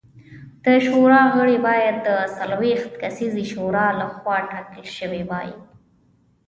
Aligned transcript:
د 0.65 0.67
شورا 0.87 1.21
غړي 1.35 1.57
باید 1.67 1.95
د 2.07 2.09
څلوېښت 2.35 2.91
کسیزې 3.01 3.43
شورا 3.51 3.87
لخوا 4.01 4.37
ټاکل 4.51 4.85
شوي 4.97 5.21
وای 5.29 5.49